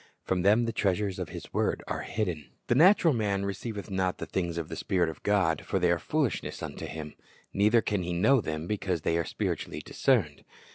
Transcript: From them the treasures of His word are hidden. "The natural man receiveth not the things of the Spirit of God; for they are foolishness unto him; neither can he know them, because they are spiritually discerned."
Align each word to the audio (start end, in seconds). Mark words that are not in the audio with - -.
From 0.23 0.41
them 0.41 0.65
the 0.65 0.73
treasures 0.73 1.19
of 1.19 1.29
His 1.29 1.53
word 1.53 1.83
are 1.85 2.01
hidden. 2.01 2.49
"The 2.65 2.73
natural 2.73 3.13
man 3.13 3.45
receiveth 3.45 3.91
not 3.91 4.17
the 4.17 4.25
things 4.25 4.57
of 4.57 4.67
the 4.67 4.75
Spirit 4.75 5.09
of 5.09 5.21
God; 5.21 5.61
for 5.63 5.77
they 5.77 5.91
are 5.91 5.99
foolishness 5.99 6.63
unto 6.63 6.87
him; 6.87 7.13
neither 7.53 7.83
can 7.83 8.01
he 8.01 8.11
know 8.11 8.41
them, 8.41 8.65
because 8.65 9.01
they 9.01 9.15
are 9.19 9.25
spiritually 9.25 9.83
discerned." 9.85 10.43